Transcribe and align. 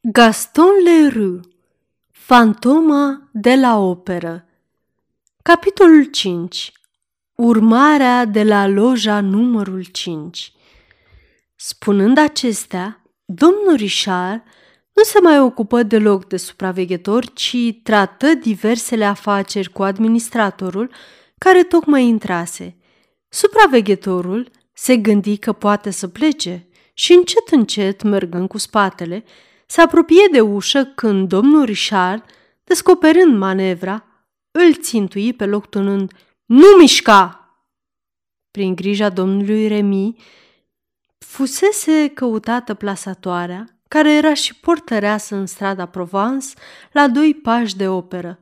Gaston 0.00 0.82
Leroux 0.84 1.40
Fantoma 2.10 3.28
de 3.32 3.54
la 3.54 3.78
operă. 3.78 4.44
Capitolul 5.42 6.04
5 6.04 6.72
Urmarea 7.34 8.24
de 8.24 8.42
la 8.42 8.66
loja 8.66 9.20
numărul 9.20 9.82
5 9.82 10.52
Spunând 11.56 12.18
acestea, 12.18 13.02
domnul 13.24 13.74
Richard 13.76 14.42
nu 14.92 15.02
se 15.02 15.20
mai 15.20 15.40
ocupă 15.40 15.82
deloc 15.82 16.26
de 16.26 16.36
supraveghetor, 16.36 17.32
ci 17.32 17.56
trată 17.82 18.34
diversele 18.34 19.04
afaceri 19.04 19.72
cu 19.72 19.82
administratorul 19.82 20.90
care 21.38 21.62
tocmai 21.62 22.04
intrase. 22.04 22.76
Supraveghetorul 23.28 24.50
se 24.72 24.96
gândi 24.96 25.36
că 25.36 25.52
poate 25.52 25.90
să 25.90 26.08
plece 26.08 26.68
și 26.94 27.12
încet 27.12 27.48
încet, 27.50 28.02
mergând 28.02 28.48
cu 28.48 28.58
spatele, 28.58 29.24
se 29.70 29.80
apropie 29.80 30.28
de 30.32 30.40
ușă 30.40 30.84
când 30.84 31.28
domnul 31.28 31.64
Richard, 31.64 32.24
descoperând 32.64 33.38
manevra, 33.38 34.04
îl 34.50 34.74
țintui 34.74 35.32
pe 35.32 35.46
loc 35.46 35.66
tunând 35.66 36.12
Nu 36.44 36.66
mișca! 36.78 37.42
Prin 38.50 38.74
grija 38.74 39.08
domnului 39.08 39.68
Remi, 39.68 40.16
fusese 41.18 42.08
căutată 42.08 42.74
plasatoarea, 42.74 43.80
care 43.88 44.12
era 44.12 44.34
și 44.34 44.54
portăreasă 44.54 45.34
în 45.34 45.46
strada 45.46 45.86
Provence, 45.86 46.46
la 46.92 47.08
doi 47.08 47.34
pași 47.34 47.76
de 47.76 47.88
operă. 47.88 48.40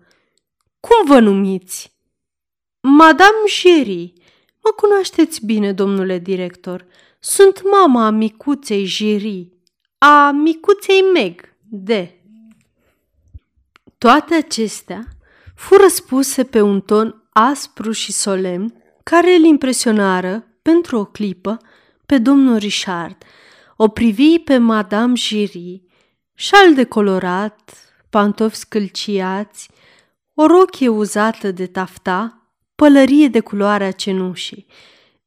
Cum 0.81 1.07
vă 1.07 1.21
numiți?" 1.21 1.95
Madame 2.81 3.47
Jerry. 3.49 4.13
Mă 4.63 4.71
cunoașteți 4.77 5.47
bine, 5.47 5.73
domnule 5.73 6.19
director. 6.19 6.87
Sunt 7.21 7.63
mama 7.71 8.11
micuței 8.11 8.85
Jerry 8.85 9.56
a 9.99 10.31
micuței 10.31 11.01
Meg, 11.13 11.55
de. 11.69 12.21
Toate 13.99 14.35
acestea 14.35 15.09
fură 15.55 15.87
spuse 15.87 16.45
pe 16.45 16.61
un 16.61 16.81
ton 16.81 17.29
aspru 17.33 17.93
și 17.93 18.13
solemn, 18.13 18.83
care 19.03 19.35
îl 19.35 19.43
impresionară, 19.43 20.47
pentru 20.63 20.99
o 20.99 21.05
clipă, 21.05 21.59
pe 22.07 22.19
domnul 22.19 22.57
Richard. 22.57 23.17
O 23.77 23.89
privi 23.89 24.39
pe 24.39 24.59
Madame 24.59 25.13
Giry, 25.15 25.83
șal 26.35 26.75
decolorat, 26.75 27.71
pantofi 28.11 28.57
scâlciați, 28.57 29.71
o 30.35 30.47
rochie 30.47 30.89
uzată 30.89 31.51
de 31.51 31.67
tafta, 31.67 32.51
pălărie 32.75 33.29
de 33.29 33.41
culoarea 33.41 33.91
cenușii. 33.91 34.67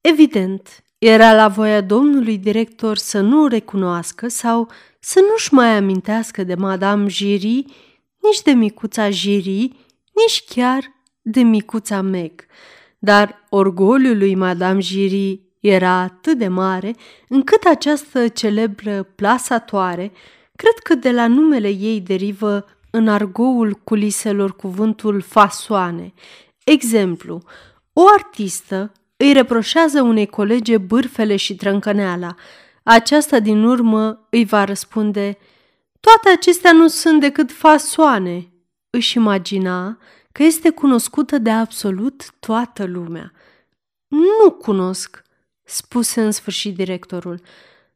Evident, 0.01 0.83
era 1.00 1.33
la 1.33 1.47
voia 1.47 1.81
domnului 1.81 2.38
director 2.38 2.97
să 2.97 3.19
nu 3.19 3.44
o 3.44 3.47
recunoască 3.47 4.28
sau 4.28 4.69
să 5.00 5.19
nu-și 5.30 5.53
mai 5.53 5.75
amintească 5.75 6.44
de 6.44 6.56
Madame 6.56 7.08
Giry, 7.08 7.66
nici 8.22 8.41
de 8.44 8.52
micuța 8.52 9.09
Giry, 9.09 9.72
nici 10.14 10.44
chiar 10.50 10.83
de 11.22 11.41
micuța 11.41 12.02
Meg. 12.02 12.45
Dar 12.97 13.45
orgoliul 13.50 14.17
lui 14.17 14.36
Madame 14.36 14.80
Giry 14.80 15.41
era 15.59 15.91
atât 15.91 16.38
de 16.38 16.47
mare 16.47 16.95
încât 17.28 17.63
această 17.63 18.28
celebră 18.28 19.03
plasatoare, 19.03 20.11
cred 20.56 20.73
că 20.84 20.95
de 20.95 21.11
la 21.11 21.28
numele 21.28 21.69
ei 21.69 22.02
derivă 22.02 22.66
în 22.91 23.08
argoul 23.08 23.73
culiselor 23.84 24.56
cuvântul 24.56 25.22
fasoane. 25.22 26.13
Exemplu, 26.63 27.44
o 27.94 28.03
artistă 28.17 28.91
îi 29.22 29.34
reproșează 29.34 30.02
unei 30.02 30.25
colege 30.25 30.78
bârfele 30.78 31.36
și 31.36 31.56
trâncăneala. 31.56 32.36
Aceasta 32.84 33.39
din 33.39 33.64
urmă 33.64 34.28
îi 34.30 34.45
va 34.45 34.64
răspunde, 34.64 35.38
toate 36.00 36.30
acestea 36.30 36.72
nu 36.72 36.88
sunt 36.88 37.20
decât 37.20 37.52
fasoane. 37.52 38.52
Își 38.90 39.17
imagina 39.17 39.97
că 40.31 40.44
este 40.44 40.70
cunoscută 40.70 41.38
de 41.38 41.50
absolut 41.50 42.34
toată 42.40 42.86
lumea. 42.86 43.31
Nu 44.08 44.52
cunosc, 44.52 45.24
spuse 45.63 46.22
în 46.22 46.31
sfârșit 46.31 46.75
directorul, 46.75 47.41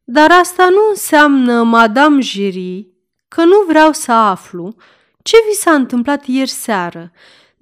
dar 0.04 0.32
asta 0.32 0.70
nu 0.70 0.90
înseamnă, 0.90 1.64
Madame 1.64 2.20
Giry, 2.20 2.88
că 3.28 3.44
nu 3.44 3.64
vreau 3.68 3.92
să 3.92 4.12
aflu 4.12 4.76
ce 5.22 5.38
vi 5.50 5.56
s-a 5.56 5.72
întâmplat 5.72 6.26
ieri 6.26 6.50
seară 6.50 7.12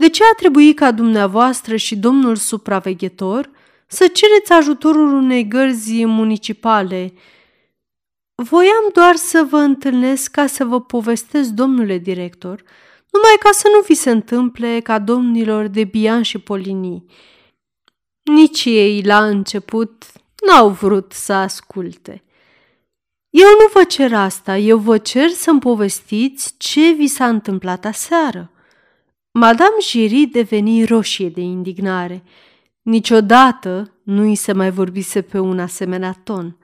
de 0.02 0.10
ce 0.10 0.24
a 0.24 0.36
trebuit 0.36 0.76
ca 0.76 0.92
dumneavoastră 0.92 1.76
și 1.76 1.96
domnul 1.96 2.36
supraveghetor 2.36 3.50
să 3.88 4.08
cereți 4.08 4.52
ajutorul 4.52 5.14
unei 5.14 5.48
gărzi 5.48 6.06
municipale? 6.06 7.14
Voiam 8.36 8.90
doar 8.94 9.16
să 9.16 9.48
vă 9.50 9.58
întâlnesc 9.58 10.32
ca 10.32 10.48
să 10.48 10.66
vă 10.66 10.82
povestesc, 10.82 11.50
domnule 11.50 11.98
director, 11.98 12.64
numai 13.12 13.36
ca 13.40 13.50
să 13.52 13.68
nu 13.74 13.82
vi 13.82 13.94
se 13.94 14.10
întâmple 14.10 14.80
ca 14.80 15.00
domnilor 15.00 15.68
de 15.68 15.84
Bian 15.84 16.22
și 16.22 16.38
Polini. 16.38 17.06
Nici 18.24 18.66
ei, 18.66 19.02
la 19.04 19.26
început, 19.26 20.06
n-au 20.48 20.70
vrut 20.70 21.12
să 21.12 21.34
asculte. 21.34 22.24
Eu 23.30 23.50
nu 23.50 23.70
vă 23.74 23.84
cer 23.84 24.14
asta, 24.14 24.58
eu 24.58 24.78
vă 24.78 24.98
cer 24.98 25.30
să-mi 25.30 25.60
povestiți 25.60 26.54
ce 26.58 26.92
vi 26.92 27.08
s-a 27.08 27.28
întâmplat 27.28 27.86
aseară. 27.86 28.51
Madame 29.32 29.76
Giry 29.80 30.26
deveni 30.26 30.86
roșie 30.86 31.30
de 31.30 31.42
indignare. 31.42 32.24
Niciodată 32.82 33.94
nu 34.04 34.22
îi 34.22 34.36
se 34.36 34.52
mai 34.52 34.72
vorbise 34.72 35.22
pe 35.22 35.40
un 35.40 35.60
asemenea 35.60 36.16
ton. 36.24 36.58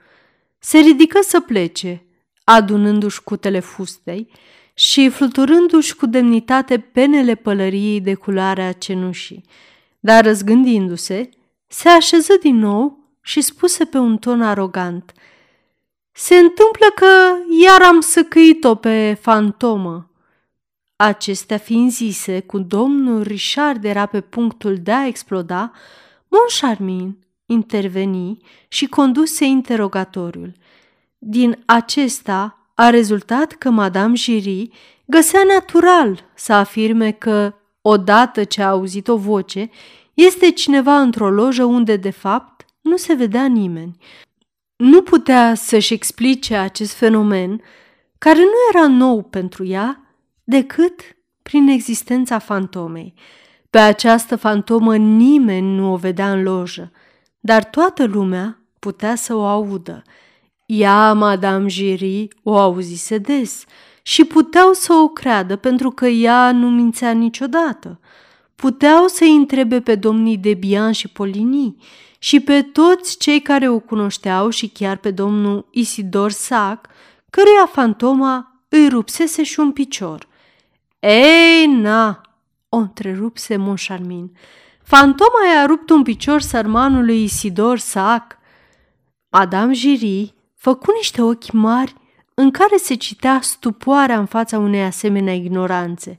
Se 0.60 0.78
ridică 0.78 1.20
să 1.22 1.40
plece, 1.40 2.06
adunându-și 2.44 3.24
cutele 3.24 3.60
fustei 3.60 4.32
și 4.74 5.10
fluturându-și 5.10 5.96
cu 5.96 6.06
demnitate 6.06 6.80
penele 6.80 7.36
pălăriei 7.36 8.02
de 8.02 8.14
culoarea 8.14 8.72
cenușii. 8.72 9.44
Dar 10.00 10.24
răzgândindu-se, 10.24 11.30
se 11.68 11.90
așeză 11.90 12.34
din 12.42 12.56
nou 12.56 13.00
și 13.22 13.42
spuse 13.42 13.86
pe 13.86 13.98
un 13.98 14.18
ton 14.18 14.42
arogant– 14.42 15.14
se 16.20 16.36
întâmplă 16.36 16.86
că 16.96 17.06
iar 17.64 17.82
am 17.82 18.00
săcăit-o 18.00 18.76
pe 18.76 19.18
fantomă. 19.22 20.07
Acestea 20.98 21.58
fiind 21.58 21.92
zise, 21.92 22.40
cu 22.40 22.60
domnul 22.60 23.22
Richard 23.22 23.84
era 23.84 24.06
pe 24.06 24.22
punctul 24.22 24.78
de 24.78 24.92
a 24.92 25.08
exploda, 25.08 25.72
Moncharmin 26.28 27.18
interveni 27.46 28.38
și 28.68 28.88
conduse 28.88 29.46
interogatoriul. 29.46 30.54
Din 31.18 31.64
acesta 31.66 32.72
a 32.74 32.90
rezultat 32.90 33.52
că 33.52 33.70
Madame 33.70 34.14
Giry 34.14 34.70
găsea 35.06 35.44
natural 35.44 36.26
să 36.36 36.54
afirme 36.54 37.12
că, 37.12 37.54
odată 37.82 38.44
ce 38.44 38.62
a 38.62 38.70
auzit 38.70 39.08
o 39.08 39.18
voce, 39.18 39.70
este 40.14 40.52
cineva 40.52 41.00
într-o 41.00 41.30
lojă 41.30 41.64
unde, 41.64 41.96
de 41.96 42.10
fapt, 42.10 42.66
nu 42.82 42.98
se 42.98 43.14
vedea 43.14 43.46
nimeni. 43.46 43.98
Nu 44.76 45.02
putea 45.02 45.54
să-și 45.56 45.94
explice 45.94 46.56
acest 46.56 46.94
fenomen, 46.94 47.62
care 48.18 48.40
nu 48.40 48.78
era 48.78 48.88
nou 48.88 49.24
pentru 49.24 49.66
ea, 49.66 50.07
decât 50.50 51.02
prin 51.44 51.68
existența 51.68 52.40
fantomei. 52.40 53.14
Pe 53.70 53.78
această 53.78 54.36
fantomă 54.36 54.96
nimeni 54.96 55.76
nu 55.76 55.92
o 55.92 55.96
vedea 55.96 56.32
în 56.32 56.44
lojă, 56.44 56.92
dar 57.40 57.64
toată 57.64 58.06
lumea 58.06 58.62
putea 58.80 59.16
să 59.16 59.36
o 59.36 59.46
audă. 59.46 60.02
Ea, 60.66 61.14
Madame 61.14 61.68
Giry, 61.68 62.28
o 62.44 62.58
auzise 62.58 63.18
des 63.18 63.66
și 64.02 64.26
puteau 64.26 64.74
să 64.74 64.94
o 64.94 65.08
creadă 65.08 65.56
pentru 65.56 65.90
că 65.90 66.08
ea 66.08 66.52
nu 66.52 66.70
mințea 66.70 67.12
niciodată. 67.12 68.00
Puteau 68.56 69.08
să-i 69.08 69.36
întrebe 69.36 69.82
pe 69.82 69.96
domnii 69.96 70.38
Debian 70.38 70.92
și 70.92 71.08
Polini 71.08 71.76
și 72.20 72.40
pe 72.40 72.62
toți 72.62 73.18
cei 73.18 73.42
care 73.42 73.70
o 73.70 73.80
cunoșteau 73.80 74.50
și 74.50 74.68
chiar 74.68 74.98
pe 74.98 75.12
domnul 75.12 75.68
Isidor 75.72 76.32
Sac, 76.32 76.88
căruia 77.30 77.66
fantoma 77.72 78.62
îi 78.70 78.90
rupsese 78.90 79.44
și 79.44 79.60
un 79.60 79.72
picior– 79.72 80.28
ei, 81.00 81.66
na, 81.66 82.22
o 82.70 82.78
întrerupse 82.78 83.56
Monșarmin. 83.56 84.32
Fantoma 84.84 85.54
i-a 85.54 85.66
rupt 85.66 85.90
un 85.90 86.04
picior 86.04 86.42
sărmanului 86.42 87.24
Isidor 87.24 87.78
Sac. 87.78 88.38
Adam 89.30 89.74
Jiri 89.74 90.34
făcu 90.56 90.92
niște 90.92 91.22
ochi 91.22 91.52
mari 91.52 91.94
în 92.34 92.52
care 92.52 92.78
se 92.78 92.94
citea 92.94 93.40
stupoarea 93.42 94.20
în 94.20 94.26
fața 94.26 94.58
unei 94.58 94.84
asemenea 94.84 95.34
ignoranțe. 95.34 96.16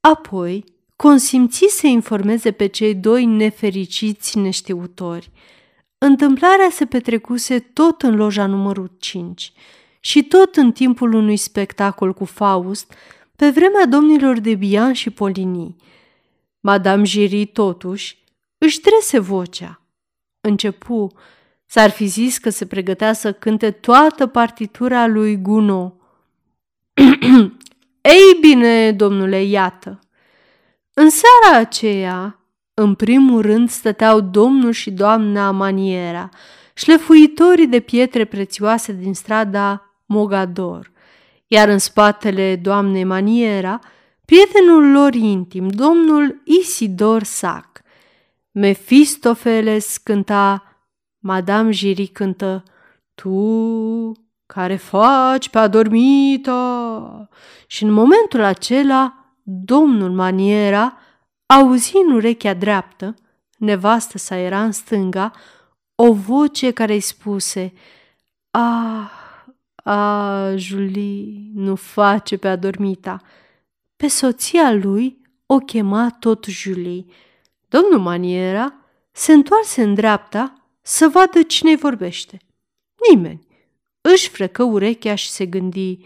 Apoi 0.00 0.64
consimți 0.96 1.66
să 1.68 1.86
informeze 1.86 2.52
pe 2.52 2.66
cei 2.66 2.94
doi 2.94 3.24
nefericiți 3.24 4.38
neștiutori. 4.38 5.30
Întâmplarea 5.98 6.68
se 6.70 6.84
petrecuse 6.84 7.58
tot 7.58 8.02
în 8.02 8.16
loja 8.16 8.46
numărul 8.46 8.90
5 8.98 9.52
și 10.00 10.22
tot 10.22 10.56
în 10.56 10.72
timpul 10.72 11.12
unui 11.12 11.36
spectacol 11.36 12.12
cu 12.12 12.24
Faust, 12.24 12.92
pe 13.36 13.50
vremea 13.50 13.86
domnilor 13.86 14.38
de 14.38 14.54
Bian 14.54 14.92
și 14.92 15.10
Polini. 15.10 15.76
Madame 16.60 17.02
Giry, 17.02 17.46
totuși, 17.46 18.24
își 18.58 18.80
trese 18.80 19.18
vocea. 19.18 19.80
Începu, 20.40 21.12
s-ar 21.66 21.90
fi 21.90 22.06
zis 22.06 22.38
că 22.38 22.50
se 22.50 22.66
pregătea 22.66 23.12
să 23.12 23.32
cânte 23.32 23.70
toată 23.70 24.26
partitura 24.26 25.06
lui 25.06 25.42
Gounod. 25.42 25.92
Ei 28.00 28.38
bine, 28.40 28.92
domnule, 28.92 29.42
iată. 29.42 30.00
În 30.94 31.10
seara 31.10 31.58
aceea, 31.58 32.40
în 32.74 32.94
primul 32.94 33.42
rând 33.42 33.70
stăteau 33.70 34.20
domnul 34.20 34.72
și 34.72 34.90
doamna 34.90 35.50
Maniera, 35.50 36.28
șlefuitorii 36.74 37.66
de 37.66 37.80
pietre 37.80 38.24
prețioase 38.24 38.92
din 38.92 39.14
strada 39.14 39.90
Mogador, 40.06 40.92
iar 41.46 41.68
în 41.68 41.78
spatele 41.78 42.56
doamnei 42.56 43.04
Maniera, 43.04 43.78
prietenul 44.24 44.90
lor 44.92 45.14
intim, 45.14 45.68
domnul 45.68 46.42
Isidor 46.44 47.22
Sac. 47.22 47.82
Mefistofeles 48.50 49.96
cânta, 49.96 50.62
Madame 51.18 51.70
Giri 51.70 52.06
cântă, 52.06 52.62
Tu 53.14 54.12
care 54.46 54.76
faci 54.76 55.48
pe 55.48 55.58
adormită. 55.58 57.28
Și 57.66 57.82
în 57.82 57.92
momentul 57.92 58.42
acela, 58.42 59.14
domnul 59.42 60.10
Maniera 60.10 60.98
auzi 61.46 61.92
în 62.06 62.14
urechea 62.14 62.54
dreaptă, 62.54 63.14
nevastă 63.58 64.18
sa 64.18 64.36
era 64.36 64.62
în 64.62 64.72
stânga, 64.72 65.32
o 65.94 66.12
voce 66.12 66.70
care 66.70 66.92
îi 66.92 67.00
spuse, 67.00 67.72
Ah, 68.50 69.10
ah, 69.92 70.54
Julie, 70.56 71.50
nu 71.54 71.74
face 71.74 72.36
pe 72.36 72.48
adormita. 72.48 73.20
Pe 73.96 74.08
soția 74.08 74.72
lui 74.72 75.20
o 75.46 75.58
chema 75.58 76.16
tot 76.18 76.44
Julie. 76.44 77.04
Domnul 77.68 77.98
Maniera 77.98 78.74
se 79.12 79.32
întoarse 79.32 79.82
în 79.82 79.94
dreapta 79.94 80.68
să 80.82 81.08
vadă 81.08 81.42
cine 81.42 81.76
vorbește. 81.76 82.38
Nimeni. 83.10 83.46
Își 84.00 84.28
frecă 84.28 84.62
urechea 84.62 85.14
și 85.14 85.30
se 85.30 85.46
gândi, 85.46 85.98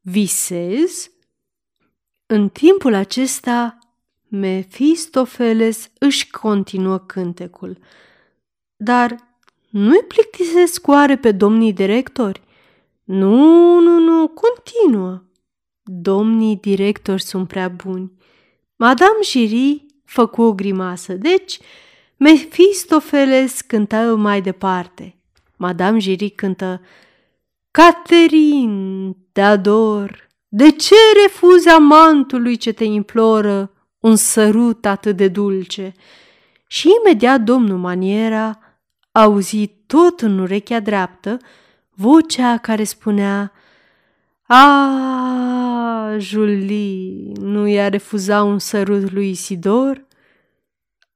visez? 0.00 1.10
În 2.26 2.48
timpul 2.48 2.94
acesta, 2.94 3.78
Mefistofeles 4.28 5.90
își 5.98 6.30
continuă 6.30 6.98
cântecul. 6.98 7.78
Dar 8.76 9.16
nu-i 9.70 10.04
plictisesc 10.08 10.86
oare 10.86 11.16
pe 11.16 11.32
domnii 11.32 11.72
directori? 11.72 12.42
Nu, 13.06 13.80
nu, 13.80 13.98
nu, 13.98 14.28
continuă. 14.28 15.22
Domnii 15.82 16.56
directori 16.56 17.22
sunt 17.22 17.48
prea 17.48 17.68
buni. 17.68 18.12
Madame 18.76 19.18
Giry 19.20 19.86
făcu 20.04 20.42
o 20.42 20.54
grimasă, 20.54 21.12
deci 21.12 21.58
Mefistofeles 22.16 23.60
cântă 23.60 24.16
mai 24.16 24.42
departe. 24.42 25.16
Madame 25.56 25.98
Giry 25.98 26.30
cântă 26.30 26.80
Caterin, 27.70 29.16
te 29.32 29.40
ador, 29.40 30.28
de 30.48 30.70
ce 30.70 30.94
refuzi 31.22 31.68
amantului 31.68 32.56
ce 32.56 32.72
te 32.72 32.84
imploră 32.84 33.72
un 34.00 34.16
sărut 34.16 34.86
atât 34.86 35.16
de 35.16 35.28
dulce? 35.28 35.92
Și 36.66 36.88
imediat 37.00 37.40
domnul 37.40 37.78
Maniera 37.78 38.58
auzi 39.12 39.66
tot 39.66 40.20
în 40.20 40.38
urechea 40.38 40.80
dreaptă 40.80 41.38
vocea 41.96 42.58
care 42.58 42.84
spunea 42.84 43.52
A, 44.46 46.16
Julie, 46.18 47.32
nu 47.40 47.66
i-a 47.66 47.88
refuzat 47.88 48.42
un 48.42 48.58
sărut 48.58 49.12
lui 49.12 49.30
Isidor? 49.30 50.04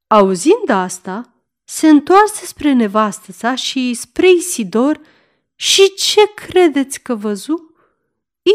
Auzind 0.07 0.69
asta, 0.69 1.35
se 1.65 1.89
întoarse 1.89 2.47
spre 2.47 2.73
nevastă 2.73 3.33
sa 3.33 3.55
și 3.55 3.95
spre 3.95 4.31
Isidor 4.31 5.01
și 5.55 5.95
ce 5.95 6.21
credeți 6.35 7.03
că 7.03 7.15
văzu? 7.15 7.75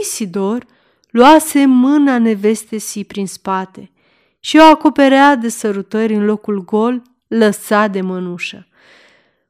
Isidor 0.02 0.66
luase 1.10 1.66
mâna 1.66 2.18
nevestesii 2.18 3.06
prin 3.06 3.28
spate 3.28 3.92
și 4.40 4.58
o 4.58 4.64
acoperea 4.64 5.36
de 5.36 5.50
sărutări 5.50 6.14
în 6.14 6.26
locul 6.26 6.64
gol 6.64 7.02
lăsat 7.28 7.92
de 7.92 8.02
mănușă. 8.02 8.68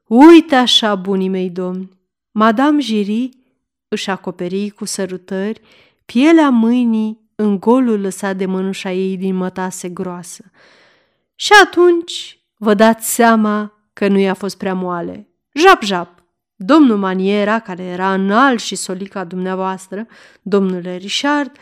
Uite 0.06 0.54
așa, 0.54 0.94
bunii 0.94 1.28
mei 1.28 1.50
domni, 1.50 1.95
Madame 2.38 2.78
Giry 2.78 3.28
își 3.88 4.10
acoperi 4.10 4.70
cu 4.70 4.84
sărutări 4.84 5.60
pielea 6.04 6.50
mâinii 6.50 7.30
în 7.34 7.58
golul 7.58 8.00
lăsat 8.00 8.36
de 8.36 8.46
mănușa 8.46 8.92
ei 8.92 9.16
din 9.16 9.34
mătase 9.34 9.88
groasă. 9.88 10.50
Și 11.34 11.52
atunci 11.64 12.40
vă 12.56 12.74
dați 12.74 13.14
seama 13.14 13.72
că 13.92 14.08
nu 14.08 14.18
i-a 14.18 14.34
fost 14.34 14.58
prea 14.58 14.74
moale. 14.74 15.28
Jap-jap! 15.52 16.24
Domnul 16.56 16.96
Maniera, 16.96 17.58
care 17.58 17.82
era 17.82 18.12
înalt 18.12 18.60
și 18.60 18.74
solica 18.74 19.24
dumneavoastră, 19.24 20.06
domnule 20.42 20.96
Richard, 20.96 21.56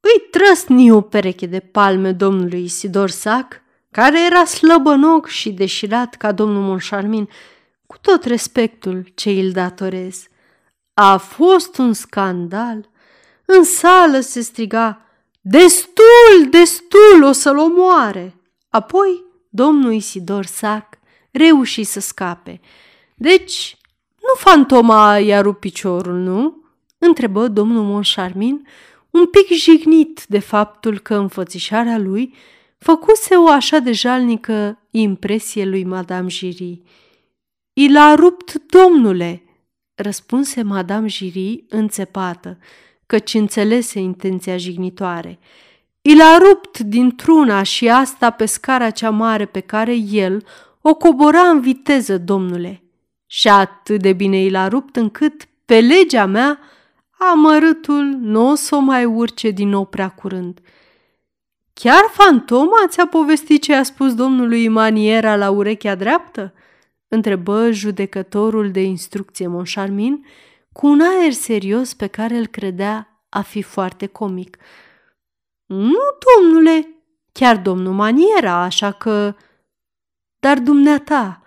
îi 0.00 0.28
trăsni 0.30 0.90
o 0.90 1.00
pereche 1.00 1.46
de 1.46 1.60
palme 1.60 2.12
domnului 2.12 2.62
Isidor 2.62 3.10
Sac, 3.10 3.62
care 3.90 4.26
era 4.26 4.44
slăbănoc 4.44 5.26
și 5.26 5.52
deșirat 5.52 6.14
ca 6.14 6.32
domnul 6.32 6.62
Monșarmin, 6.62 7.28
cu 7.92 7.98
tot 8.00 8.24
respectul 8.24 9.06
ce 9.14 9.30
îl 9.30 9.50
datorez. 9.50 10.26
A 10.94 11.16
fost 11.16 11.78
un 11.78 11.92
scandal. 11.92 12.90
În 13.44 13.64
sală 13.64 14.20
se 14.20 14.40
striga, 14.40 15.00
destul, 15.40 16.48
destul, 16.50 17.22
o 17.22 17.32
să-l 17.32 17.58
omoare. 17.58 18.34
Apoi 18.68 19.24
domnul 19.48 19.92
Isidor 19.92 20.44
Sac 20.44 20.98
reuși 21.30 21.82
să 21.82 22.00
scape. 22.00 22.60
Deci, 23.14 23.76
nu 24.20 24.50
fantoma 24.50 25.18
i-a 25.18 25.40
rupt 25.40 25.60
piciorul, 25.60 26.14
nu?" 26.14 26.64
întrebă 26.98 27.48
domnul 27.48 27.84
Monșarmin, 27.84 28.66
un 29.10 29.26
pic 29.26 29.46
jignit 29.56 30.24
de 30.28 30.38
faptul 30.38 30.98
că 30.98 31.14
înfățișarea 31.14 31.98
lui 31.98 32.34
făcuse 32.78 33.34
o 33.34 33.48
așa 33.48 33.78
de 33.78 33.92
jalnică 33.92 34.78
impresie 34.90 35.64
lui 35.64 35.84
Madame 35.84 36.28
Giry. 36.28 36.82
I 37.72 37.88
l-a 37.88 38.14
rupt, 38.14 38.54
domnule!" 38.54 39.42
răspunse 39.94 40.62
Madame 40.62 41.06
Giry 41.06 41.64
înțepată, 41.68 42.58
căci 43.06 43.34
înțelese 43.34 43.98
intenția 43.98 44.56
jignitoare. 44.56 45.38
I 46.02 46.14
l-a 46.16 46.38
rupt 46.38 46.78
dintr-una 46.78 47.62
și 47.62 47.88
asta 47.88 48.30
pe 48.30 48.46
scara 48.46 48.90
cea 48.90 49.10
mare 49.10 49.46
pe 49.46 49.60
care 49.60 49.94
el 49.94 50.44
o 50.80 50.94
cobora 50.94 51.40
în 51.40 51.60
viteză, 51.60 52.18
domnule. 52.18 52.82
Și 53.26 53.48
atât 53.48 54.00
de 54.00 54.12
bine 54.12 54.36
i 54.36 54.50
l-a 54.50 54.68
rupt 54.68 54.96
încât, 54.96 55.48
pe 55.64 55.80
legea 55.80 56.26
mea, 56.26 56.58
amărâtul 57.18 58.02
nu 58.20 58.48
o 58.50 58.54
să 58.54 58.74
o 58.74 58.78
mai 58.78 59.04
urce 59.04 59.50
din 59.50 59.68
nou 59.68 59.84
prea 59.84 60.08
curând. 60.08 60.60
Chiar 61.72 62.04
fantoma 62.10 62.86
ți-a 62.88 63.06
povestit 63.06 63.62
ce 63.62 63.74
a 63.74 63.82
spus 63.82 64.14
domnului 64.14 64.68
Maniera 64.68 65.36
la 65.36 65.50
urechea 65.50 65.94
dreaptă? 65.94 66.54
Întrebă 67.14 67.70
judecătorul 67.70 68.70
de 68.70 68.82
instrucție 68.82 69.46
Monșarmin 69.46 70.26
cu 70.72 70.86
un 70.86 71.00
aer 71.00 71.32
serios 71.32 71.94
pe 71.94 72.06
care 72.06 72.36
îl 72.36 72.46
credea 72.46 73.24
a 73.28 73.42
fi 73.42 73.62
foarte 73.62 74.06
comic. 74.06 74.58
Nu, 75.66 76.00
domnule, 76.26 76.88
chiar 77.32 77.56
domnul 77.56 77.92
Maniera, 77.92 78.54
așa 78.54 78.92
că... 78.92 79.34
Dar 80.38 80.58
dumneata, 80.58 81.42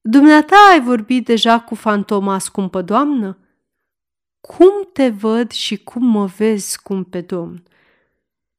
dumneata 0.00 0.56
ai 0.72 0.80
vorbit 0.80 1.24
deja 1.24 1.60
cu 1.60 1.74
fantoma 1.74 2.38
scumpă 2.38 2.82
doamnă? 2.82 3.38
Cum 4.40 4.88
te 4.92 5.08
văd 5.08 5.50
și 5.50 5.76
cum 5.76 6.06
mă 6.06 6.26
vezi, 6.26 6.70
scumpe 6.70 7.20
domn? 7.20 7.62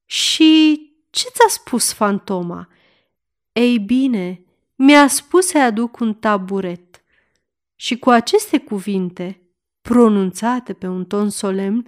Și 0.06 0.82
ce 1.10 1.28
ți-a 1.30 1.48
spus 1.48 1.94
fantoma? 1.94 2.70
Ei 3.52 3.80
bine, 3.80 4.46
mi-a 4.76 5.08
spus 5.08 5.46
să-i 5.46 5.62
aduc 5.62 6.00
un 6.00 6.14
taburet. 6.14 7.04
Și 7.76 7.98
cu 7.98 8.10
aceste 8.10 8.58
cuvinte, 8.58 9.42
pronunțate 9.82 10.74
pe 10.74 10.88
un 10.88 11.06
ton 11.06 11.30
solemn, 11.30 11.88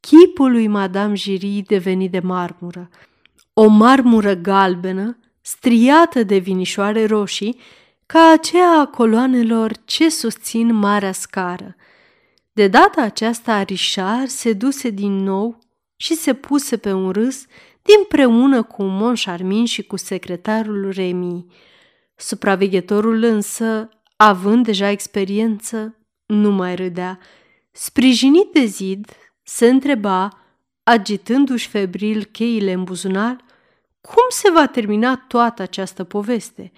chipul 0.00 0.50
lui 0.50 0.66
Madame 0.66 1.14
Giry 1.14 1.62
deveni 1.66 2.08
de 2.08 2.20
marmură. 2.20 2.88
O 3.52 3.66
marmură 3.66 4.34
galbenă, 4.34 5.18
striată 5.40 6.22
de 6.22 6.36
vinișoare 6.36 7.06
roșii, 7.06 7.60
ca 8.06 8.30
aceea 8.32 8.78
a 8.80 8.86
coloanelor 8.86 9.72
ce 9.84 10.08
susțin 10.08 10.74
marea 10.74 11.12
scară. 11.12 11.76
De 12.52 12.68
data 12.68 13.02
aceasta 13.02 13.62
Richard 13.62 14.28
se 14.28 14.52
duse 14.52 14.90
din 14.90 15.22
nou 15.22 15.58
și 15.96 16.14
se 16.14 16.34
puse 16.34 16.76
pe 16.76 16.92
un 16.92 17.10
râs 17.10 17.44
dinpreună 17.82 18.62
cu 18.62 18.82
Monșarmin 18.82 19.64
și 19.64 19.82
cu 19.82 19.96
secretarul 19.96 20.90
Remi. 20.94 21.46
Supraveghetorul 22.16 23.22
însă, 23.22 23.88
având 24.16 24.64
deja 24.64 24.90
experiență, 24.90 25.96
nu 26.26 26.50
mai 26.50 26.74
râdea. 26.74 27.18
Sprijinit 27.70 28.52
de 28.52 28.64
zid, 28.64 29.06
se 29.42 29.68
întreba, 29.68 30.28
agitându-și 30.82 31.68
febril 31.68 32.24
cheile 32.24 32.72
în 32.72 32.84
buzunar, 32.84 33.36
cum 34.00 34.24
se 34.28 34.50
va 34.50 34.66
termina 34.66 35.16
toată 35.16 35.62
această 35.62 36.04
poveste 36.04 36.72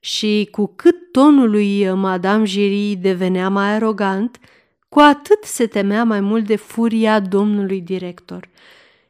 și 0.00 0.48
cu 0.50 0.72
cât 0.76 1.12
tonul 1.12 1.50
lui 1.50 1.92
Madame 1.92 2.44
Giry 2.44 2.96
devenea 2.96 3.48
mai 3.48 3.68
arogant, 3.68 4.38
cu 4.88 4.98
atât 4.98 5.44
se 5.44 5.66
temea 5.66 6.04
mai 6.04 6.20
mult 6.20 6.46
de 6.46 6.56
furia 6.56 7.20
domnului 7.20 7.80
director. 7.80 8.48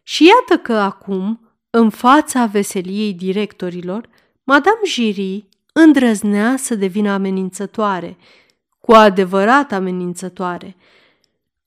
Și 0.02 0.26
iată 0.26 0.62
că 0.62 0.72
acum, 0.72 1.40
în 1.70 1.90
fața 1.90 2.46
veseliei 2.46 3.12
directorilor, 3.12 4.08
Madame 4.44 4.80
Giry 4.84 5.48
îndrăznea 5.80 6.56
să 6.56 6.74
devină 6.74 7.10
amenințătoare, 7.10 8.16
cu 8.78 8.92
adevărat 8.92 9.72
amenințătoare. 9.72 10.76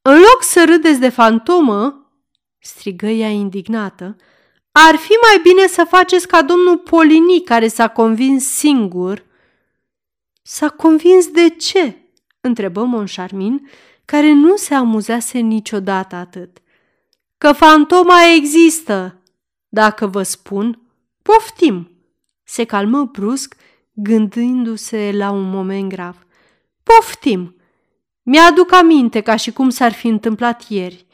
În 0.01 0.13
loc 0.13 0.37
să 0.39 0.65
râdeți 0.65 0.99
de 0.99 1.09
fantomă, 1.09 2.11
strigă 2.59 3.05
ea 3.05 3.29
indignată, 3.29 4.15
ar 4.71 4.95
fi 4.95 5.11
mai 5.11 5.39
bine 5.43 5.67
să 5.67 5.85
faceți 5.89 6.27
ca 6.27 6.41
domnul 6.41 6.77
Polini, 6.77 7.41
care 7.41 7.67
s-a 7.67 7.87
convins 7.87 8.45
singur. 8.45 9.25
S-a 10.41 10.69
convins 10.69 11.27
de 11.27 11.49
ce? 11.49 11.97
întrebă 12.41 12.83
Monșarmin, 12.83 13.69
care 14.05 14.31
nu 14.31 14.55
se 14.55 14.73
amuzase 14.73 15.39
niciodată 15.39 16.15
atât. 16.15 16.57
Că 17.37 17.51
fantoma 17.51 18.17
există. 18.35 19.21
Dacă 19.69 20.07
vă 20.07 20.23
spun, 20.23 20.79
poftim. 21.21 21.91
Se 22.43 22.63
calmă 22.63 23.03
brusc, 23.03 23.55
gândindu-se 23.93 25.11
la 25.11 25.31
un 25.31 25.49
moment 25.49 25.89
grav. 25.89 26.25
Poftim! 26.83 27.55
Mi-aduc 28.23 28.73
aminte 28.73 29.21
ca 29.21 29.35
și 29.35 29.51
cum 29.51 29.69
s-ar 29.69 29.91
fi 29.91 30.07
întâmplat 30.07 30.69
ieri. 30.69 31.05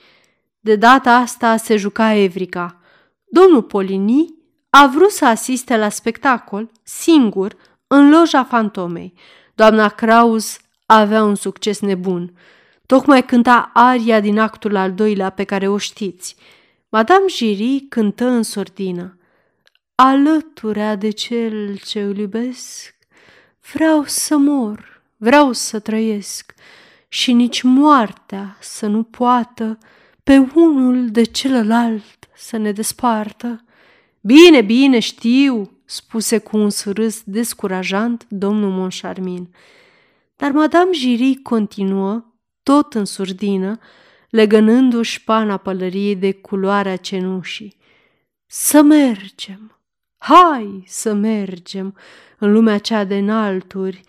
De 0.60 0.76
data 0.76 1.16
asta 1.16 1.58
se 1.58 1.78
juca 1.78 2.14
Evrica. 2.14 2.82
Domnul 3.26 3.64
Polini 3.64 4.36
a 4.70 4.88
vrut 4.88 5.12
să 5.12 5.26
asiste 5.26 5.78
la 5.78 5.90
spectacol, 5.90 6.72
singur, 6.84 7.56
în 7.88 8.10
loja 8.10 8.44
fantomei. 8.44 9.14
Doamna 9.56 9.90
Kraus 9.90 10.58
avea 10.86 11.24
un 11.24 11.36
succes 11.36 11.80
nebun. 11.80 12.34
Tocmai 12.86 13.26
cânta 13.26 13.70
aria 13.74 14.20
din 14.20 14.40
actul 14.40 14.76
al 14.76 14.94
doilea 14.94 15.30
pe 15.30 15.44
care 15.44 15.68
o 15.68 15.78
știți. 15.78 16.36
Madame 16.90 17.26
Giry 17.28 17.86
cântă 17.90 18.26
în 18.26 18.44
sordină. 18.44 19.19
Alăturea 20.02 20.96
de 20.96 21.10
cel 21.10 21.78
ce 21.78 22.02
îl 22.02 22.18
iubesc, 22.18 22.96
vreau 23.74 24.04
să 24.04 24.38
mor, 24.38 25.04
vreau 25.18 25.52
să 25.52 25.80
trăiesc 25.80 26.54
și 27.08 27.34
nici 27.34 27.62
moartea 27.62 28.58
să 28.60 28.88
nu 28.88 29.04
poată 29.04 29.78
pe 30.24 30.38
unul 30.54 31.10
de 31.10 31.24
celălalt 31.24 32.30
să 32.36 32.58
ne 32.58 32.72
despartă. 32.72 33.64
Bine, 34.22 34.62
bine, 34.62 35.00
știu, 35.00 35.72
spuse 35.86 36.38
cu 36.38 36.58
un 36.58 36.70
surâs 36.70 37.22
descurajant 37.26 38.26
domnul 38.30 38.72
Monșarmin. 38.72 39.56
Dar 40.36 40.52
Madame 40.52 40.92
Giry 40.92 41.36
continuă, 41.36 42.26
tot 42.64 42.94
în 42.94 43.06
surdină, 43.06 43.80
legănându-și 44.30 45.24
pana 45.24 45.58
pălăriei 45.58 46.16
de 46.16 46.32
culoarea 46.32 46.96
cenușii. 46.96 47.76
Să 48.46 48.82
mergem, 48.82 49.74
hai 50.20 50.84
să 50.88 51.14
mergem 51.14 51.96
în 52.38 52.52
lumea 52.52 52.78
cea 52.78 53.04
de 53.04 53.18
înalturi, 53.18 54.02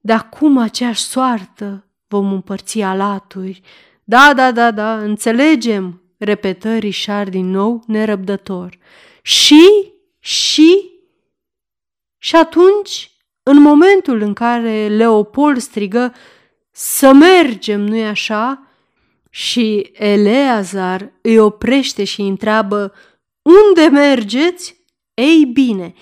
de 0.00 0.12
acum 0.12 0.58
aceeași 0.58 1.02
soartă 1.02 1.86
vom 2.08 2.32
împărți 2.32 2.80
alaturi. 2.80 3.60
Da, 4.04 4.32
da, 4.34 4.52
da, 4.52 4.70
da, 4.70 4.98
înțelegem, 4.98 6.02
repetă 6.18 6.76
Richard 6.76 7.30
din 7.30 7.50
nou, 7.50 7.82
nerăbdător. 7.86 8.78
Și, 9.22 9.92
și, 10.18 10.90
și 12.18 12.36
atunci, 12.36 13.10
în 13.42 13.60
momentul 13.60 14.20
în 14.20 14.32
care 14.32 14.88
Leopold 14.88 15.60
strigă 15.60 16.14
să 16.70 17.12
mergem, 17.12 17.80
nu-i 17.80 18.06
așa? 18.06 18.66
Și 19.30 19.90
Eleazar 19.92 21.12
îi 21.20 21.38
oprește 21.38 22.04
și 22.04 22.20
îi 22.20 22.28
întreabă 22.28 22.92
unde 23.42 23.86
mergeți? 23.86 24.81
Ei 25.14 25.44
bine, 25.44 25.94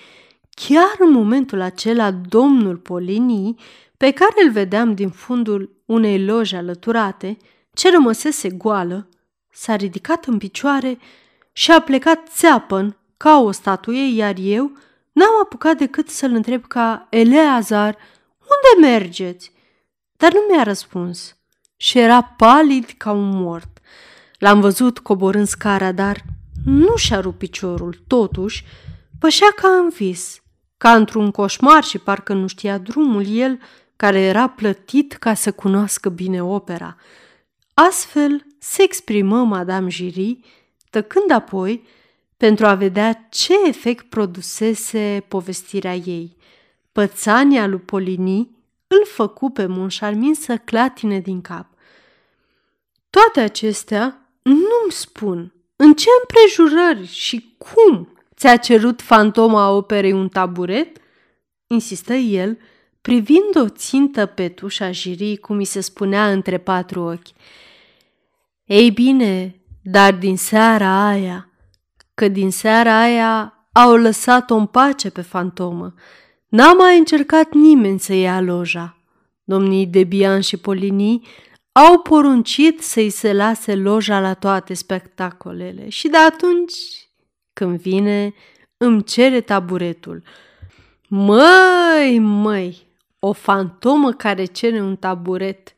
chiar 0.49 0.95
în 0.99 1.11
momentul 1.11 1.61
acela 1.61 2.11
domnul 2.11 2.77
Polini, 2.77 3.55
pe 3.97 4.11
care 4.11 4.43
îl 4.45 4.51
vedeam 4.51 4.93
din 4.93 5.09
fundul 5.09 5.83
unei 5.85 6.25
loje 6.25 6.55
alăturate, 6.55 7.37
ce 7.73 7.91
rămăsese 7.91 8.49
goală, 8.49 9.09
s-a 9.49 9.75
ridicat 9.75 10.25
în 10.25 10.37
picioare 10.37 10.97
și 11.51 11.71
a 11.71 11.81
plecat 11.81 12.27
țeapăn 12.27 12.97
ca 13.17 13.39
o 13.39 13.51
statuie, 13.51 14.15
iar 14.15 14.35
eu 14.39 14.71
n-am 15.11 15.39
apucat 15.41 15.77
decât 15.77 16.09
să-l 16.09 16.33
întreb 16.33 16.67
ca 16.67 17.07
Eleazar, 17.09 17.97
unde 18.39 18.87
mergeți? 18.87 19.51
Dar 20.17 20.33
nu 20.33 20.39
mi-a 20.49 20.63
răspuns 20.63 21.35
și 21.77 21.99
era 21.99 22.23
palid 22.23 22.93
ca 22.97 23.11
un 23.11 23.29
mort. 23.29 23.79
L-am 24.39 24.59
văzut 24.59 24.99
coborând 24.99 25.47
scara, 25.47 25.91
dar 25.91 26.23
nu 26.65 26.95
și-a 26.95 27.19
rupt 27.19 27.37
piciorul. 27.37 28.03
Totuși, 28.07 28.65
pășea 29.21 29.51
ca 29.55 29.67
în 29.67 29.89
vis, 29.89 30.41
ca 30.77 30.95
într-un 30.95 31.31
coșmar 31.31 31.83
și 31.83 31.97
parcă 31.97 32.33
nu 32.33 32.47
știa 32.47 32.77
drumul 32.77 33.25
el, 33.27 33.59
care 33.95 34.19
era 34.19 34.47
plătit 34.49 35.13
ca 35.13 35.33
să 35.33 35.51
cunoască 35.51 36.09
bine 36.09 36.43
opera. 36.43 36.95
Astfel 37.73 38.45
se 38.57 38.83
exprimă 38.83 39.43
Madame 39.43 39.89
Giry, 39.89 40.39
tăcând 40.89 41.31
apoi 41.31 41.87
pentru 42.37 42.65
a 42.65 42.73
vedea 42.73 43.27
ce 43.29 43.53
efect 43.67 44.09
produsese 44.09 45.25
povestirea 45.27 45.95
ei. 45.95 46.37
Pățania 46.91 47.67
lui 47.67 47.79
Polini 47.79 48.49
îl 48.87 49.05
făcu 49.05 49.49
pe 49.49 49.65
Monșarmin 49.65 50.33
să 50.33 50.57
clatine 50.57 51.19
din 51.19 51.41
cap. 51.41 51.67
Toate 53.09 53.39
acestea 53.39 54.31
nu-mi 54.41 54.91
spun 54.91 55.53
în 55.75 55.93
ce 55.93 56.07
împrejurări 56.21 57.07
și 57.07 57.55
cum 57.57 58.15
ți-a 58.41 58.57
cerut 58.57 59.01
fantoma 59.01 59.69
operei 59.69 60.11
un 60.11 60.29
taburet? 60.29 60.97
Insistă 61.67 62.13
el, 62.13 62.57
privind 63.01 63.55
o 63.55 63.69
țintă 63.69 64.25
pe 64.25 64.49
tușa 64.49 64.91
jirii, 64.91 65.37
cum 65.37 65.55
mi 65.55 65.63
se 65.63 65.81
spunea 65.81 66.31
între 66.31 66.57
patru 66.57 67.01
ochi. 67.01 67.27
Ei 68.63 68.91
bine, 68.91 69.61
dar 69.81 70.13
din 70.13 70.37
seara 70.37 71.07
aia, 71.07 71.49
că 72.13 72.27
din 72.27 72.51
seara 72.51 73.01
aia 73.01 73.53
au 73.71 73.95
lăsat-o 73.95 74.55
în 74.55 74.65
pace 74.65 75.09
pe 75.09 75.21
fantomă, 75.21 75.93
n-a 76.47 76.73
mai 76.73 76.97
încercat 76.97 77.53
nimeni 77.53 77.99
să 77.99 78.13
ia 78.13 78.41
loja. 78.41 78.97
Domnii 79.43 79.85
Debian 79.85 80.39
și 80.39 80.57
Polini 80.57 81.27
au 81.71 81.99
poruncit 81.99 82.81
să-i 82.81 83.09
se 83.09 83.33
lase 83.33 83.75
loja 83.75 84.19
la 84.19 84.33
toate 84.33 84.73
spectacolele 84.73 85.89
și 85.89 86.07
de 86.07 86.17
atunci, 86.17 86.73
când 87.53 87.79
vine, 87.79 88.33
îmi 88.77 89.03
cere 89.03 89.41
taburetul. 89.41 90.23
Măi, 91.07 92.19
măi, 92.19 92.87
o 93.19 93.33
fantomă 93.33 94.13
care 94.13 94.45
cere 94.45 94.81
un 94.81 94.95
taburet. 94.95 95.75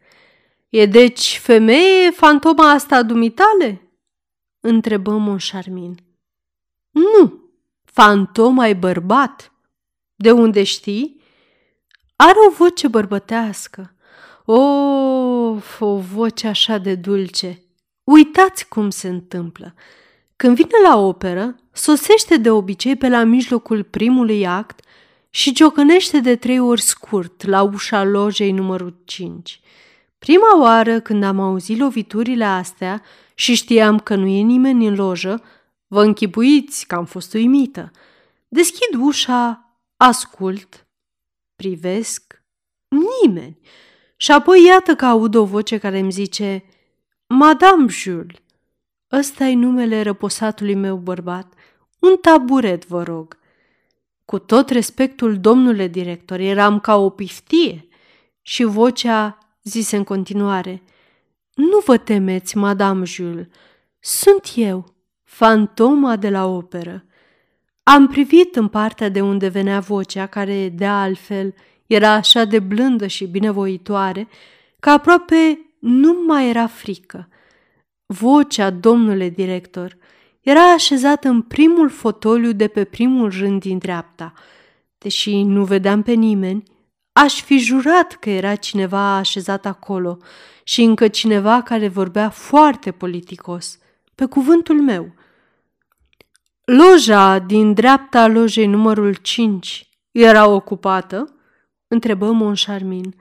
E 0.69 0.85
deci 0.85 1.37
femeie 1.37 2.11
fantoma 2.11 2.71
asta 2.71 3.03
dumitale? 3.03 3.81
Întrebă 4.59 5.11
Monșarmin. 5.17 5.97
Nu, 6.89 7.51
fantoma 7.83 8.67
e 8.67 8.73
bărbat. 8.73 9.51
De 10.15 10.31
unde 10.31 10.63
știi? 10.63 11.21
Are 12.15 12.37
o 12.47 12.51
voce 12.51 12.87
bărbătească. 12.87 13.95
O, 14.45 14.61
o 15.79 15.97
voce 15.97 16.47
așa 16.47 16.77
de 16.77 16.95
dulce. 16.95 17.63
Uitați 18.03 18.67
cum 18.67 18.89
se 18.89 19.07
întâmplă. 19.07 19.73
Când 20.43 20.55
vine 20.55 20.87
la 20.87 20.97
operă, 20.97 21.55
sosește 21.71 22.37
de 22.37 22.49
obicei 22.49 22.95
pe 22.95 23.09
la 23.09 23.23
mijlocul 23.23 23.83
primului 23.83 24.47
act 24.47 24.85
și 25.29 25.53
ciocănește 25.53 26.19
de 26.19 26.35
trei 26.35 26.59
ori 26.59 26.81
scurt 26.81 27.45
la 27.45 27.61
ușa 27.61 28.03
lojei 28.03 28.51
numărul 28.51 29.01
5. 29.05 29.59
Prima 30.19 30.59
oară 30.59 30.99
când 30.99 31.23
am 31.23 31.39
auzit 31.39 31.77
loviturile 31.77 32.43
astea 32.43 33.01
și 33.33 33.55
știam 33.55 33.99
că 33.99 34.15
nu 34.15 34.27
e 34.27 34.41
nimeni 34.41 34.87
în 34.87 34.95
lojă, 34.95 35.43
vă 35.87 36.03
închipuiți 36.03 36.87
că 36.87 36.95
am 36.95 37.05
fost 37.05 37.33
uimită. 37.33 37.91
Deschid 38.47 38.99
ușa, 38.99 39.69
ascult, 39.97 40.87
privesc, 41.55 42.43
nimeni. 43.21 43.59
Și 44.17 44.31
apoi 44.31 44.65
iată 44.65 44.95
că 44.95 45.05
aud 45.05 45.35
o 45.35 45.45
voce 45.45 45.77
care 45.77 45.99
îmi 45.99 46.11
zice 46.11 46.63
Madame 47.27 47.85
Jules, 47.87 48.42
ăsta 49.13 49.45
e 49.45 49.55
numele 49.55 50.01
răposatului 50.01 50.75
meu 50.75 50.95
bărbat, 50.95 51.53
un 51.99 52.17
taburet, 52.21 52.87
vă 52.87 53.03
rog. 53.03 53.37
Cu 54.25 54.39
tot 54.39 54.69
respectul, 54.69 55.39
domnule 55.39 55.87
director, 55.87 56.39
eram 56.39 56.79
ca 56.79 56.95
o 56.95 57.09
piftie 57.09 57.87
și 58.41 58.63
vocea 58.63 59.37
zise 59.63 59.97
în 59.97 60.03
continuare, 60.03 60.81
Nu 61.53 61.81
vă 61.85 61.97
temeți, 61.97 62.57
Madame 62.57 63.05
Jules, 63.05 63.45
sunt 63.99 64.51
eu, 64.55 64.93
fantoma 65.23 66.15
de 66.15 66.29
la 66.29 66.45
operă. 66.45 67.05
Am 67.83 68.07
privit 68.07 68.55
în 68.55 68.67
partea 68.67 69.09
de 69.09 69.21
unde 69.21 69.47
venea 69.47 69.79
vocea, 69.79 70.25
care, 70.25 70.69
de 70.69 70.85
altfel, 70.85 71.53
era 71.85 72.11
așa 72.11 72.45
de 72.45 72.59
blândă 72.59 73.07
și 73.07 73.25
binevoitoare, 73.25 74.27
că 74.79 74.89
aproape 74.89 75.59
nu 75.79 76.23
mai 76.27 76.49
era 76.49 76.67
frică. 76.67 77.27
Vocea, 78.19 78.69
domnule 78.69 79.29
director, 79.29 79.97
era 80.41 80.71
așezată 80.71 81.27
în 81.27 81.41
primul 81.41 81.89
fotoliu 81.89 82.51
de 82.51 82.67
pe 82.67 82.83
primul 82.83 83.29
rând 83.29 83.61
din 83.61 83.77
dreapta. 83.77 84.33
Deși 84.97 85.43
nu 85.43 85.63
vedeam 85.63 86.01
pe 86.01 86.11
nimeni, 86.11 86.63
aș 87.11 87.41
fi 87.41 87.57
jurat 87.57 88.13
că 88.13 88.29
era 88.29 88.55
cineva 88.55 89.15
așezat 89.15 89.65
acolo 89.65 90.17
și 90.63 90.81
încă 90.81 91.07
cineva 91.07 91.61
care 91.61 91.87
vorbea 91.87 92.29
foarte 92.29 92.91
politicos, 92.91 93.79
pe 94.15 94.25
cuvântul 94.25 94.81
meu. 94.81 95.13
Loja 96.65 97.39
din 97.39 97.73
dreapta 97.73 98.27
lojei 98.27 98.67
numărul 98.67 99.13
5 99.13 99.89
era 100.11 100.47
ocupată? 100.47 101.35
întrebă 101.87 102.31
Monșarmin. 102.31 103.15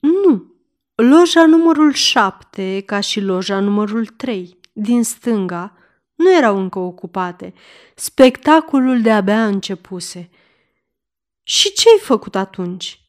Nu, 0.00 0.55
loja 0.96 1.46
numărul 1.46 1.92
7, 1.92 2.82
ca 2.86 3.00
și 3.00 3.20
loja 3.20 3.60
numărul 3.60 4.06
3, 4.06 4.58
din 4.72 5.02
stânga, 5.04 5.76
nu 6.14 6.32
erau 6.32 6.58
încă 6.58 6.78
ocupate. 6.78 7.54
Spectacolul 7.94 9.00
de-abia 9.00 9.46
începuse. 9.46 10.30
Și 11.42 11.72
ce-ai 11.72 11.98
făcut 12.00 12.34
atunci? 12.34 13.00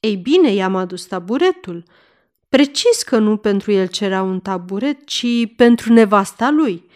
Ei 0.00 0.16
bine, 0.16 0.52
i-am 0.52 0.76
adus 0.76 1.04
taburetul. 1.04 1.84
Precis 2.48 3.02
că 3.02 3.18
nu 3.18 3.36
pentru 3.36 3.72
el 3.72 3.86
cerea 3.86 4.22
un 4.22 4.40
taburet, 4.40 5.06
ci 5.06 5.54
pentru 5.56 5.92
nevasta 5.92 6.50
lui. 6.50 6.90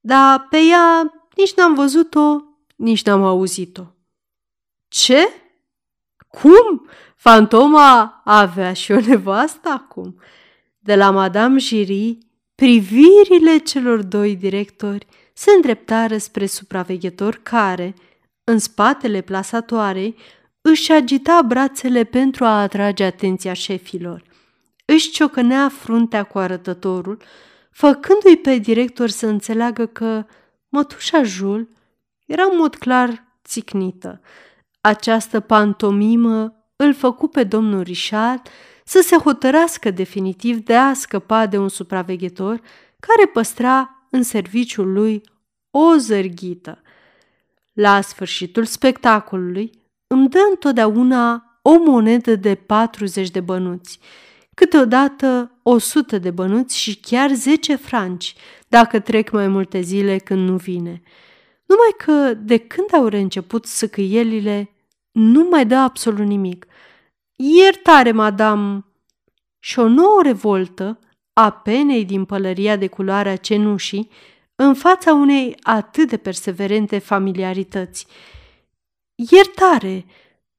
Dar 0.00 0.46
pe 0.50 0.58
ea 0.58 1.12
nici 1.36 1.54
n-am 1.54 1.74
văzut-o, 1.74 2.42
nici 2.76 3.04
n-am 3.04 3.22
auzit-o. 3.22 3.82
Ce? 4.88 5.28
Cum? 6.40 6.88
Fantoma 7.16 8.20
avea 8.24 8.72
și 8.72 8.92
o 8.92 9.00
nevastă 9.00 9.68
acum? 9.68 10.20
De 10.78 10.94
la 10.94 11.10
Madame 11.10 11.58
Giry, 11.58 12.18
privirile 12.54 13.56
celor 13.58 14.02
doi 14.02 14.36
directori 14.36 15.06
se 15.32 15.50
îndreptară 15.50 16.18
spre 16.18 16.46
supraveghetor 16.46 17.40
care, 17.42 17.94
în 18.44 18.58
spatele 18.58 19.20
plasatoarei, 19.20 20.16
își 20.60 20.92
agita 20.92 21.42
brațele 21.46 22.04
pentru 22.04 22.44
a 22.44 22.60
atrage 22.60 23.04
atenția 23.04 23.52
șefilor. 23.52 24.22
Își 24.84 25.10
ciocănea 25.10 25.68
fruntea 25.68 26.22
cu 26.22 26.38
arătătorul, 26.38 27.22
făcându-i 27.70 28.36
pe 28.36 28.56
director 28.56 29.08
să 29.08 29.26
înțeleagă 29.26 29.86
că 29.86 30.26
mătușa 30.68 31.22
Jul 31.22 31.68
era 32.26 32.42
în 32.42 32.56
mod 32.56 32.74
clar 32.74 33.24
țicnită. 33.44 34.20
Această 34.80 35.40
pantomimă 35.40 36.52
îl 36.76 36.94
făcu 36.94 37.28
pe 37.28 37.44
domnul 37.44 37.82
Richard 37.82 38.48
să 38.84 39.00
se 39.00 39.16
hotărască 39.16 39.90
definitiv 39.90 40.56
de 40.56 40.76
a 40.76 40.92
scăpa 40.92 41.46
de 41.46 41.58
un 41.58 41.68
supraveghetor 41.68 42.60
care 43.00 43.26
păstra 43.32 44.06
în 44.10 44.22
serviciul 44.22 44.92
lui 44.92 45.22
o 45.70 45.96
zărghită. 45.96 46.82
La 47.72 48.00
sfârșitul 48.00 48.64
spectacolului 48.64 49.70
îmi 50.06 50.28
dă 50.28 50.38
întotdeauna 50.50 51.42
o 51.62 51.78
monedă 51.78 52.36
de 52.36 52.54
40 52.54 53.30
de 53.30 53.40
bănuți, 53.40 53.98
câteodată 54.54 55.50
100 55.62 56.18
de 56.18 56.30
bănuți 56.30 56.78
și 56.78 56.96
chiar 56.96 57.30
10 57.30 57.76
franci, 57.76 58.34
dacă 58.68 58.98
trec 58.98 59.30
mai 59.30 59.48
multe 59.48 59.80
zile 59.80 60.18
când 60.18 60.48
nu 60.48 60.56
vine. 60.56 61.02
Numai 61.68 61.94
că 61.96 62.34
de 62.34 62.58
când 62.58 62.94
au 62.94 63.06
reînceput 63.06 63.64
săcăielile, 63.66 64.70
nu 65.12 65.48
mai 65.48 65.66
dă 65.66 65.74
absolut 65.74 66.26
nimic. 66.26 66.66
Iertare, 67.36 68.12
madam! 68.12 68.92
Și 69.58 69.78
o 69.78 69.88
nouă 69.88 70.22
revoltă 70.22 70.98
a 71.32 71.50
penei 71.50 72.04
din 72.04 72.24
pălăria 72.24 72.76
de 72.76 72.86
culoarea 72.86 73.36
cenușii 73.36 74.10
în 74.54 74.74
fața 74.74 75.12
unei 75.14 75.56
atât 75.62 76.08
de 76.08 76.16
perseverente 76.16 76.98
familiarități. 76.98 78.06
Iertare, 79.30 80.04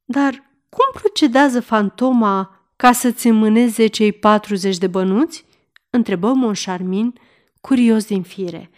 dar 0.05 0.33
cum 0.69 1.01
procedează 1.01 1.61
fantoma 1.61 2.69
ca 2.75 2.91
să-ți 2.91 3.27
înmâneze 3.27 3.87
cei 3.87 4.11
40 4.11 4.77
de 4.77 4.87
bănuți? 4.87 5.45
întrebă 5.89 6.33
Monșarmin, 6.33 7.13
curios 7.61 8.05
din 8.05 8.23
fire. 8.23 8.69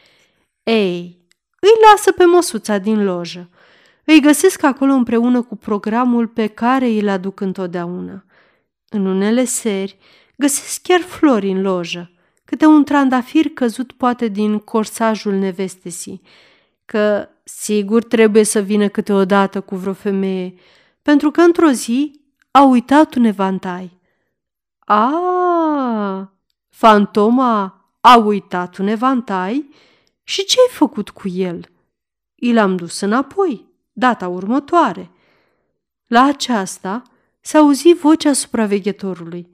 Ei, 0.63 1.20
îi 1.63 1.89
lasă 1.91 2.12
pe 2.12 2.26
măsuța 2.26 2.78
din 2.78 3.04
lojă. 3.04 3.50
Îi 4.06 4.21
găsesc 4.21 4.63
acolo 4.63 4.93
împreună 4.93 5.41
cu 5.41 5.56
programul 5.56 6.28
pe 6.28 6.47
care 6.47 6.88
îl 6.88 7.10
aduc 7.10 7.39
întotdeauna. 7.39 8.26
În 8.89 9.06
unele 9.06 9.45
seri 9.45 9.97
găsesc 10.38 10.82
chiar 10.82 11.00
flori 11.00 11.52
în 11.52 11.62
lojă, 11.62 12.12
câte 12.45 12.65
un 12.65 12.84
trandafir 12.84 13.50
căzut 13.50 13.91
poate 13.91 14.28
din 14.28 14.60
corsajul 14.60 15.34
nevestesii, 15.34 16.21
că 16.86 17.30
sigur 17.43 18.04
trebuie 18.04 18.43
să 18.43 18.60
vină 18.60 18.88
câteodată 18.88 19.62
cu 19.62 19.76
vreo 19.76 19.93
femeie, 19.93 20.54
pentru 21.02 21.32
că 21.32 21.41
într-o 21.41 21.69
zi 21.69 22.21
a 22.52 22.62
uitat 22.62 23.15
un 23.15 23.24
evantai. 23.24 24.00
A, 24.80 25.12
fantoma 26.69 27.86
a 28.02 28.17
uitat 28.17 28.78
un 28.78 28.88
evantai? 28.88 29.69
Și 30.32 30.46
ce 30.46 30.60
ai 30.60 30.76
făcut 30.76 31.10
cu 31.10 31.28
el? 31.28 31.70
I 32.36 32.54
l-am 32.54 32.76
dus 32.76 33.00
înapoi, 33.00 33.65
data 33.91 34.28
următoare. 34.28 35.12
La 36.08 36.24
aceasta 36.24 37.04
s-a 37.41 37.60
auzit 37.60 37.98
vocea 37.98 38.34
supraveghetorului. 38.34 39.48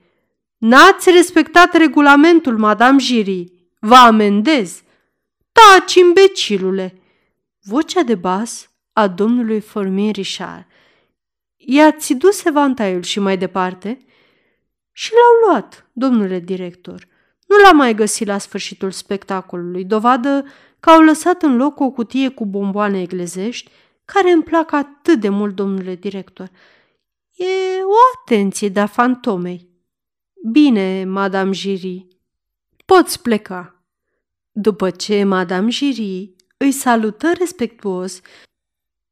N-ați 0.58 1.10
respectat 1.10 1.74
regulamentul, 1.74 2.58
Madame 2.58 2.98
Giri. 2.98 3.52
Vă 3.80 3.96
amendez. 3.96 4.82
Taci, 5.52 5.94
imbecilule! 5.96 7.02
Vocea 7.62 8.04
de 8.04 8.16
bas 8.16 8.70
a 8.94 9.08
domnului 9.08 9.60
Formier 9.60 10.16
Richard. 10.16 10.66
I-ați 11.56 12.13
dus 12.13 12.44
evantaiul 12.44 13.04
și 13.04 13.20
mai 13.20 13.38
departe? 13.38 13.98
Și 14.92 15.12
l-au 15.13 15.50
luat, 15.52 15.90
domnule 15.94 16.40
director. 16.40 17.08
Nu 17.48 17.58
l-am 17.58 17.76
mai 17.76 17.96
găsit 17.96 18.28
la 18.28 18.38
sfârșitul 18.38 18.92
spectacolului, 18.92 19.86
dovadă 19.86 20.46
că 20.80 20.90
au 20.90 21.02
lăsat 21.02 21.42
în 21.42 21.56
loc 21.56 21.80
o 21.80 21.90
cutie 21.90 22.30
cu 22.30 22.46
bomboane 22.46 23.02
eglezești, 23.02 23.70
care 24.06 24.32
îmi 24.32 24.44
plac 24.44 24.72
atât 24.72 25.20
de 25.20 25.30
mult, 25.30 25.56
domnule 25.56 25.96
director. 25.96 26.50
E 27.36 27.84
o 27.84 27.98
atenție 28.22 28.70
de-a 28.70 28.86
fantomei. 28.86 29.70
Bine, 30.52 31.06
Madame 31.06 31.52
Giry, 31.52 32.08
poți 32.86 33.22
pleca. 33.22 33.84
După 34.52 34.90
ce 34.90 35.24
Madame 35.24 35.70
Giry 35.70 36.36
îi 36.58 36.72
salută 36.72 37.32
respectuos 37.38 38.22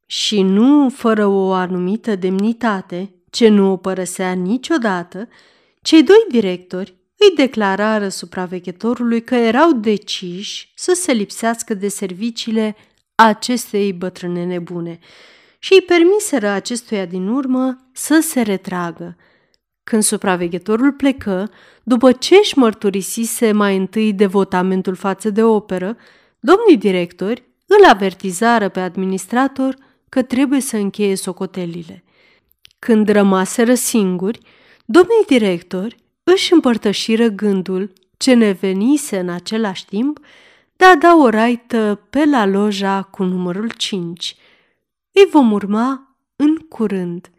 și 0.05 0.41
nu 0.41 0.89
fără 0.89 1.25
o 1.25 1.51
anumită 1.51 2.15
demnitate, 2.15 3.15
ce 3.29 3.47
nu 3.47 3.71
o 3.71 3.77
părăsea 3.77 4.31
niciodată, 4.31 5.27
cei 5.81 6.03
doi 6.03 6.25
directori 6.29 6.95
îi 7.29 7.35
declarară 7.35 8.07
supraveghetorului 8.07 9.23
că 9.23 9.35
erau 9.35 9.71
deciși 9.71 10.71
să 10.75 10.93
se 10.93 11.11
lipsească 11.11 11.73
de 11.73 11.87
serviciile 11.87 12.75
acestei 13.15 13.93
bătrâne 13.93 14.45
nebune 14.45 14.99
și 15.59 15.73
îi 15.73 15.81
permiseră 15.81 16.47
acestuia 16.47 17.05
din 17.05 17.27
urmă 17.27 17.89
să 17.91 18.19
se 18.21 18.41
retragă. 18.41 19.17
Când 19.83 20.03
supraveghetorul 20.03 20.91
plecă, 20.91 21.51
după 21.83 22.11
ce 22.11 22.35
își 22.35 22.57
mărturisise 22.57 23.51
mai 23.51 23.77
întâi 23.77 24.13
devotamentul 24.13 24.95
față 24.95 25.29
de 25.29 25.43
operă, 25.43 25.97
domnii 26.39 26.77
directori 26.77 27.43
îl 27.65 27.89
avertizară 27.89 28.69
pe 28.69 28.79
administrator 28.79 29.75
că 30.09 30.21
trebuie 30.21 30.61
să 30.61 30.77
încheie 30.77 31.15
socotelile. 31.15 32.03
Când 32.79 33.09
rămaseră 33.09 33.73
singuri, 33.73 34.39
domnii 34.85 35.25
directori 35.27 36.04
își 36.33 36.53
împărtășiră 36.53 37.27
gândul 37.27 37.93
ce 38.17 38.33
ne 38.33 38.51
venise 38.51 39.19
în 39.19 39.29
același 39.29 39.85
timp 39.85 40.19
de 40.75 40.85
a 40.85 40.95
da 40.95 41.15
o 41.15 41.29
raită 41.29 42.07
pe 42.09 42.25
la 42.25 42.45
loja 42.45 43.01
cu 43.01 43.23
numărul 43.23 43.71
5. 43.71 44.35
Îi 45.11 45.27
vom 45.31 45.51
urma 45.51 46.17
în 46.35 46.57
curând. 46.57 47.29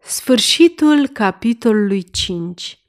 Sfârșitul 0.00 1.08
capitolului 1.08 2.02
5 2.02 2.81